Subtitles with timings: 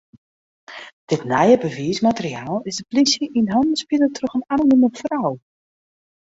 [1.05, 5.31] Dit nije bewiismateriaal is de plysje yn hannen spile troch in anonime frou.